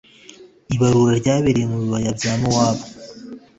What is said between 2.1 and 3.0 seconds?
bya mowabu.